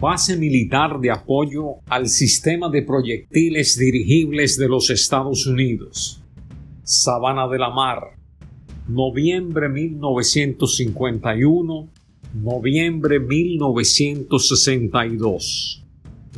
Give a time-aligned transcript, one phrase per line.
[0.00, 6.22] base militar de apoyo al sistema de proyectiles dirigibles de los Estados Unidos.
[6.82, 8.16] Sabana de la Mar,
[8.88, 11.90] noviembre 1951,
[12.42, 15.84] noviembre 1962.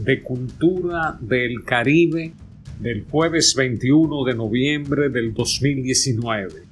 [0.04, 2.32] De Cultura del Caribe
[2.80, 6.64] del jueves 21 de noviembre del 2019.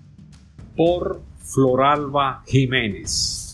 [0.76, 3.49] Por Floralba Jiménez.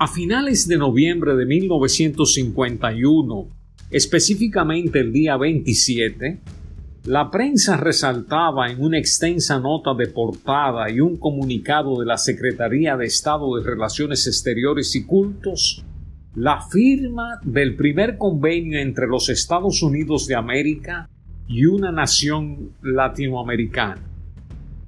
[0.00, 3.48] A finales de noviembre de 1951,
[3.90, 6.40] específicamente el día 27,
[7.06, 12.96] la prensa resaltaba en una extensa nota de portada y un comunicado de la Secretaría
[12.96, 15.84] de Estado de Relaciones Exteriores y Cultos
[16.36, 21.10] la firma del primer convenio entre los Estados Unidos de América
[21.48, 24.00] y una nación latinoamericana.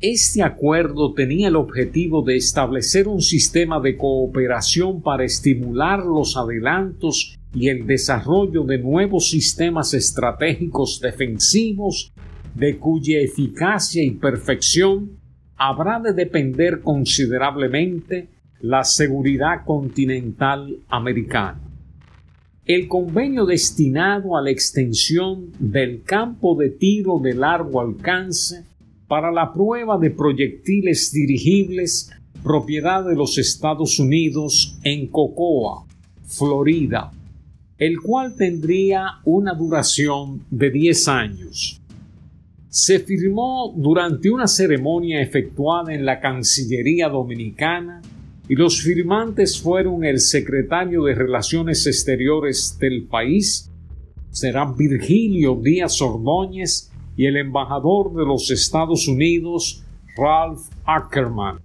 [0.00, 7.36] Este acuerdo tenía el objetivo de establecer un sistema de cooperación para estimular los adelantos
[7.52, 12.14] y el desarrollo de nuevos sistemas estratégicos defensivos
[12.54, 15.18] de cuya eficacia y perfección
[15.58, 18.28] habrá de depender considerablemente
[18.62, 21.60] la seguridad continental americana.
[22.64, 28.69] El convenio destinado a la extensión del campo de tiro de largo alcance
[29.10, 32.12] para la prueba de proyectiles dirigibles
[32.44, 35.84] propiedad de los Estados Unidos en Cocoa,
[36.26, 37.10] Florida,
[37.76, 41.80] el cual tendría una duración de 10 años.
[42.68, 48.00] Se firmó durante una ceremonia efectuada en la Cancillería Dominicana
[48.48, 53.72] y los firmantes fueron el secretario de Relaciones Exteriores del país,
[54.30, 59.84] será Virgilio Díaz Ordóñez y el embajador de los Estados Unidos,
[60.16, 61.60] Ralph Ackerman,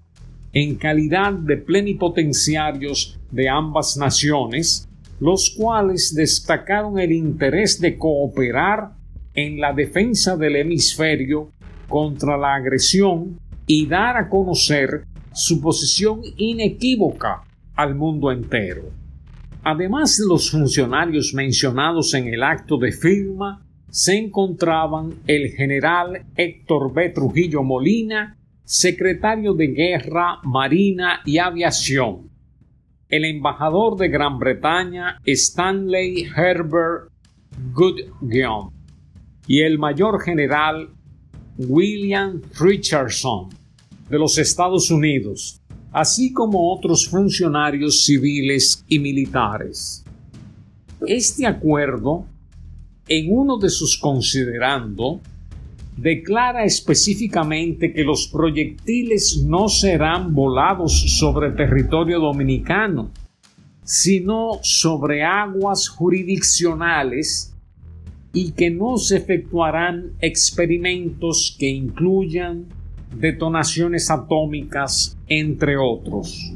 [0.54, 4.88] en calidad de plenipotenciarios de ambas naciones,
[5.20, 8.92] los cuales destacaron el interés de cooperar
[9.34, 11.52] en la defensa del hemisferio
[11.88, 17.44] contra la agresión y dar a conocer su posición inequívoca
[17.76, 18.84] al mundo entero.
[19.64, 23.65] Además de los funcionarios mencionados en el acto de firma,
[23.96, 27.12] se encontraban el general Héctor B.
[27.12, 32.30] Trujillo Molina, secretario de Guerra, Marina y Aviación,
[33.08, 37.10] el embajador de Gran Bretaña Stanley Herbert
[37.72, 38.72] Goodguion
[39.48, 40.90] y el mayor general
[41.58, 43.48] William Richardson
[44.10, 45.62] de los Estados Unidos,
[45.94, 50.04] así como otros funcionarios civiles y militares.
[51.08, 52.28] Este acuerdo,
[53.08, 55.22] en uno de sus considerando,
[55.98, 63.12] declara específicamente que los proyectiles no serán volados sobre territorio dominicano,
[63.84, 67.54] sino sobre aguas jurisdiccionales
[68.34, 72.66] y que no se efectuarán experimentos que incluyan
[73.18, 76.52] detonaciones atómicas, entre otros.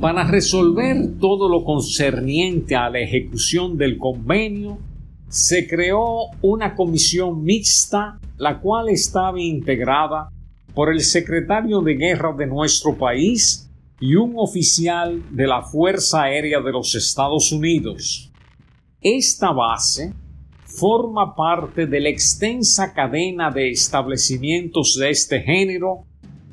[0.00, 4.78] Para resolver todo lo concerniente a la ejecución del convenio,
[5.28, 10.30] se creó una comisión mixta, la cual estaba integrada
[10.74, 16.60] por el secretario de guerra de nuestro país y un oficial de la Fuerza Aérea
[16.60, 18.30] de los Estados Unidos.
[19.00, 20.12] Esta base
[20.64, 26.04] forma parte de la extensa cadena de establecimientos de este género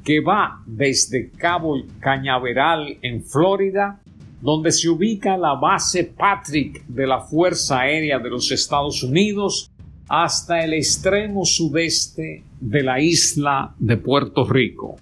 [0.04, 4.02] que va desde Cabo Cañaveral en Florida
[4.44, 9.72] donde se ubica la base Patrick de la Fuerza Aérea de los Estados Unidos,
[10.10, 14.98] hasta el extremo sudeste de la isla de Puerto Rico.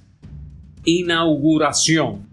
[0.86, 2.30] Inauguración.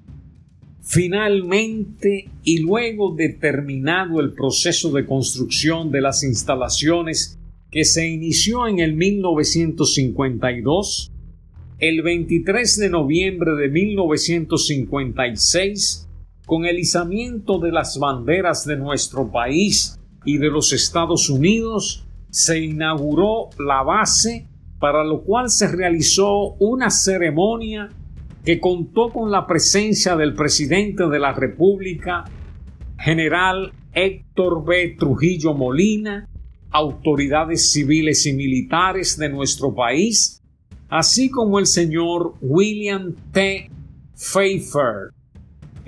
[0.83, 7.39] Finalmente, y luego de terminado el proceso de construcción de las instalaciones
[7.71, 11.11] que se inició en el 1952,
[11.79, 16.05] el 23 de noviembre de 1956
[16.49, 22.59] con el izamiento de las banderas de nuestro país y de los Estados Unidos, se
[22.59, 24.49] inauguró la base,
[24.81, 27.91] para lo cual se realizó una ceremonia
[28.47, 32.25] que contó con la presencia del presidente de la República,
[32.99, 34.97] general Héctor B.
[34.99, 36.27] Trujillo Molina,
[36.71, 40.43] autoridades civiles y militares de nuestro país,
[40.89, 43.71] así como el señor William T.
[44.17, 45.11] Pfeiffer,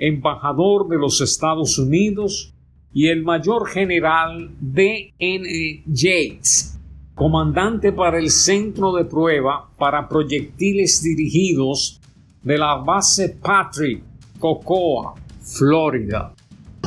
[0.01, 2.53] embajador de los Estados Unidos,
[2.93, 5.13] y el mayor general D.
[5.17, 5.83] N.
[5.85, 6.77] Yates,
[7.15, 12.01] comandante para el centro de prueba para proyectiles dirigidos
[12.43, 14.03] de la base Patrick,
[14.39, 16.33] Cocoa, Florida.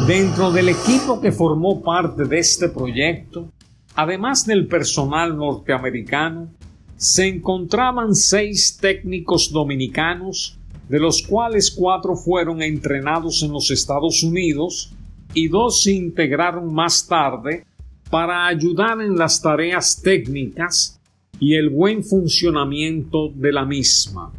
[0.06, 3.48] Dentro del equipo que formó parte de este proyecto,
[3.94, 6.48] además del personal norteamericano,
[6.96, 10.58] se encontraban seis técnicos dominicanos,
[10.88, 14.92] de los cuales cuatro fueron entrenados en los Estados Unidos
[15.32, 17.66] y dos se integraron más tarde
[18.10, 21.00] para ayudar en las tareas técnicas
[21.40, 24.32] y el buen funcionamiento de la misma.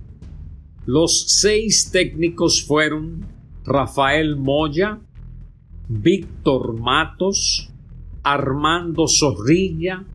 [0.85, 3.25] Los seis técnicos fueron
[3.65, 4.99] Rafael Moya,
[5.89, 7.69] Víctor Matos,
[8.23, 10.05] Armando Zorrilla,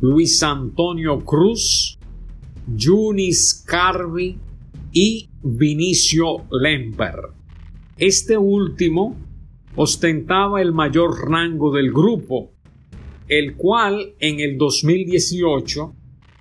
[0.00, 1.98] Luis Antonio Cruz,
[2.66, 4.38] Yunis Carvi
[4.92, 7.16] y Vinicio Lemper.
[7.96, 9.16] Este último
[9.76, 12.52] ostentaba el mayor rango del grupo,
[13.28, 15.94] el cual en el 2018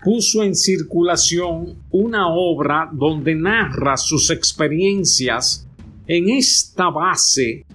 [0.04, 5.68] puso en circulación una obra donde narra sus experiencias
[6.08, 7.66] en esta base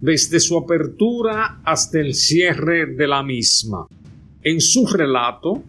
[0.00, 3.86] desde su apertura hasta el cierre de la misma.
[4.42, 5.62] En su relato,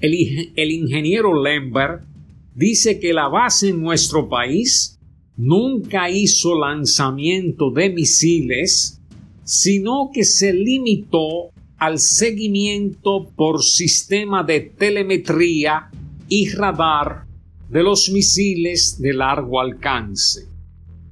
[0.00, 2.13] el, el ingeniero Lemberg
[2.54, 4.98] dice que la base en nuestro país
[5.36, 9.00] nunca hizo lanzamiento de misiles,
[9.42, 15.90] sino que se limitó al seguimiento por sistema de telemetría
[16.28, 17.26] y radar
[17.68, 20.48] de los misiles de largo alcance.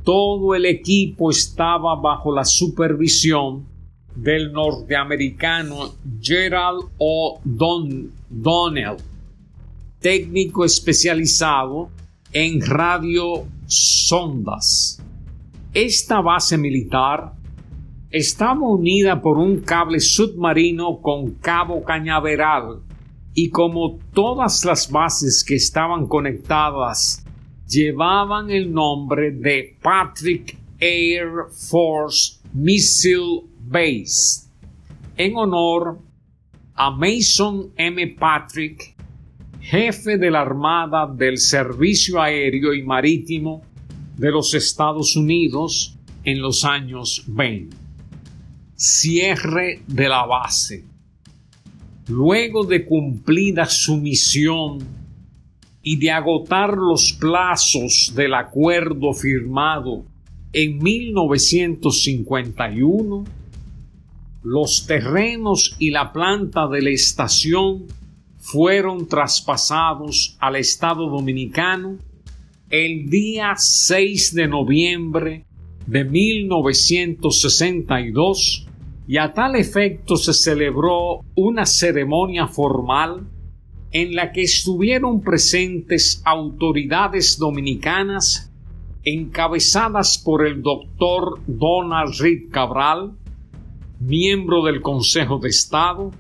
[0.05, 3.67] Todo el equipo estaba bajo la supervisión
[4.15, 7.41] del norteamericano Gerald O.
[10.03, 11.91] Técnico especializado
[12.33, 15.01] en radiosondas.
[15.73, 17.33] Esta base militar
[18.11, 22.81] estaba unida por un cable submarino con cabo cañaveral
[23.33, 27.25] y como todas las bases que estaban conectadas
[27.69, 34.49] llevaban el nombre de Patrick Air Force Missile Base
[35.17, 35.99] en honor
[36.75, 38.17] a Mason M.
[38.19, 38.92] Patrick,
[39.63, 43.63] jefe de la Armada del Servicio Aéreo y Marítimo
[44.17, 47.83] de los Estados Unidos en los años 20
[48.83, 50.85] cierre de la base.
[52.09, 54.81] Luego de cumplida su misión
[55.85, 60.05] y de agotar los plazos del acuerdo firmado
[60.53, 63.25] en 1951,
[64.43, 67.85] los terrenos y la planta de la estación
[68.43, 71.97] fueron traspasados al Estado Dominicano
[72.71, 75.47] el día 6 de noviembre
[75.87, 78.67] de 1962
[79.07, 83.29] y a tal efecto se celebró una ceremonia formal
[83.93, 88.51] en la que estuvieron presentes autoridades dominicanas
[89.05, 93.13] encabezadas por el doctor Donald Reed Cabral,
[94.01, 96.11] miembro del Consejo de Estado,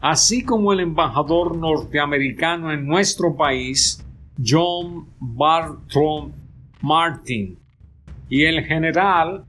[0.00, 4.04] así como el embajador norteamericano en nuestro país,
[4.44, 6.32] John Bartram
[6.80, 7.58] Martin,
[8.28, 9.44] y el general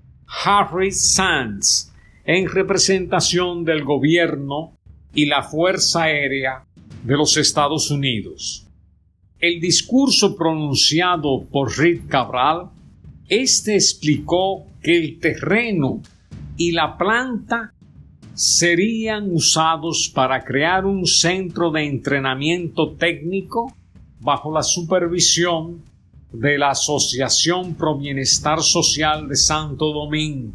[0.45, 1.93] Harry Sands,
[2.25, 4.77] en representación del gobierno
[5.13, 6.65] y la Fuerza Aérea
[7.03, 8.67] de los Estados Unidos.
[9.39, 12.69] El discurso pronunciado por Reed Cabral,
[13.27, 16.01] este explicó que el terreno
[16.57, 17.73] y la planta
[18.39, 23.75] serían usados para crear un centro de entrenamiento técnico
[24.21, 25.83] bajo la supervisión
[26.31, 30.53] de la Asociación Pro Bienestar Social de Santo Domingo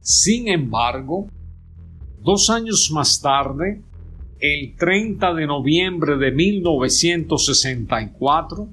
[0.00, 1.28] sin embargo,
[2.22, 3.82] dos años más tarde,
[4.40, 8.68] el 30 de noviembre de 1964,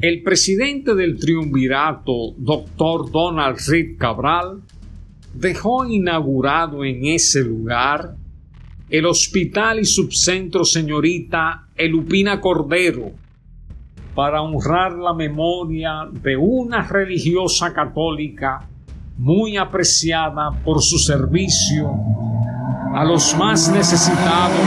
[0.00, 3.12] el presidente del triunvirato, Dr.
[3.12, 4.62] Donald Reed Cabral,
[5.42, 8.14] dejó inaugurado en ese lugar
[8.88, 13.10] el Hospital y Subcentro Señorita Elupina Cordero
[14.14, 18.68] para honrar la memoria de una religiosa católica
[19.18, 21.90] muy apreciada por su servicio
[22.94, 24.60] a los más necesitados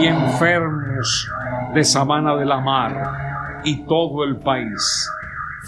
[0.00, 1.28] y enfermos
[1.72, 5.08] de Sabana de la Mar y todo el país,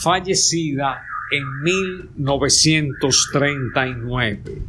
[0.03, 1.05] fallecida
[1.37, 4.63] en 1939.